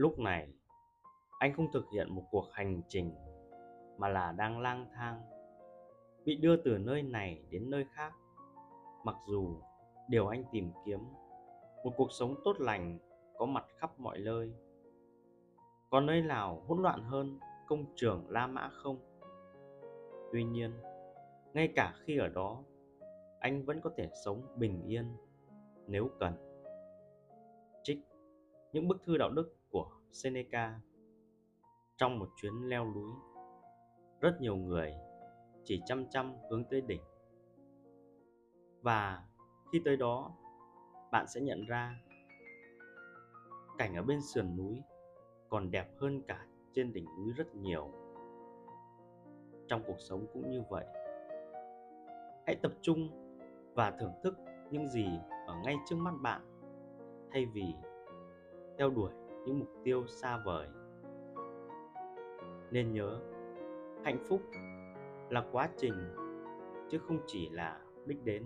lúc 0.00 0.18
này, 0.18 0.48
anh 1.38 1.52
không 1.54 1.72
thực 1.72 1.84
hiện 1.92 2.14
một 2.14 2.22
cuộc 2.30 2.48
hành 2.52 2.82
trình 2.88 3.14
mà 3.98 4.08
là 4.08 4.32
đang 4.32 4.60
lang 4.60 4.86
thang, 4.94 5.22
bị 6.24 6.36
đưa 6.36 6.56
từ 6.56 6.78
nơi 6.78 7.02
này 7.02 7.44
đến 7.50 7.70
nơi 7.70 7.84
khác. 7.92 8.12
Mặc 9.04 9.16
dù 9.28 9.60
điều 10.08 10.26
anh 10.26 10.44
tìm 10.52 10.70
kiếm, 10.84 11.00
một 11.84 11.92
cuộc 11.96 12.08
sống 12.12 12.34
tốt 12.44 12.60
lành 12.60 12.98
có 13.38 13.46
mặt 13.46 13.64
khắp 13.76 14.00
mọi 14.00 14.18
nơi. 14.18 14.52
Có 15.90 16.00
nơi 16.00 16.22
nào 16.22 16.62
hỗn 16.66 16.82
loạn 16.82 17.02
hơn 17.04 17.38
công 17.66 17.84
trường 17.96 18.24
la 18.28 18.46
mã 18.46 18.68
không? 18.72 18.98
Tuy 20.32 20.44
nhiên, 20.44 20.72
ngay 21.54 21.72
cả 21.76 21.94
khi 22.04 22.18
ở 22.18 22.28
đó, 22.28 22.62
anh 23.40 23.64
vẫn 23.64 23.80
có 23.80 23.90
thể 23.96 24.08
sống 24.24 24.42
bình 24.56 24.82
yên 24.86 25.16
nếu 25.86 26.10
cần 26.20 26.49
những 28.72 28.88
bức 28.88 29.02
thư 29.04 29.16
đạo 29.16 29.30
đức 29.30 29.56
của 29.70 29.90
seneca 30.12 30.80
trong 31.96 32.18
một 32.18 32.28
chuyến 32.36 32.52
leo 32.68 32.94
núi. 32.94 33.10
Rất 34.20 34.40
nhiều 34.40 34.56
người 34.56 34.94
chỉ 35.64 35.82
chăm 35.86 36.10
chăm 36.10 36.34
hướng 36.50 36.64
tới 36.64 36.80
đỉnh. 36.80 37.02
Và 38.82 39.24
khi 39.72 39.82
tới 39.84 39.96
đó, 39.96 40.32
bạn 41.12 41.26
sẽ 41.28 41.40
nhận 41.40 41.66
ra 41.66 41.94
cảnh 43.78 43.94
ở 43.94 44.02
bên 44.02 44.20
sườn 44.22 44.56
núi 44.56 44.82
còn 45.48 45.70
đẹp 45.70 45.88
hơn 45.98 46.22
cả 46.22 46.46
trên 46.72 46.92
đỉnh 46.92 47.04
núi 47.04 47.32
rất 47.36 47.54
nhiều. 47.54 47.90
Trong 49.68 49.82
cuộc 49.86 50.00
sống 50.00 50.26
cũng 50.32 50.50
như 50.50 50.62
vậy. 50.70 50.86
Hãy 52.46 52.56
tập 52.62 52.72
trung 52.82 53.08
và 53.74 53.90
thưởng 53.90 54.12
thức 54.22 54.34
những 54.70 54.88
gì 54.88 55.06
ở 55.46 55.54
ngay 55.64 55.76
trước 55.88 55.96
mắt 55.96 56.14
bạn, 56.22 56.40
thay 57.30 57.46
vì 57.46 57.74
theo 58.80 58.90
đuổi 58.90 59.10
những 59.44 59.58
mục 59.58 59.68
tiêu 59.84 60.06
xa 60.06 60.42
vời. 60.44 60.68
Nên 62.70 62.92
nhớ, 62.92 63.20
hạnh 64.04 64.18
phúc 64.28 64.40
là 65.30 65.44
quá 65.52 65.68
trình, 65.76 65.94
chứ 66.90 66.98
không 66.98 67.18
chỉ 67.26 67.48
là 67.48 67.80
đích 68.06 68.24
đến. 68.24 68.44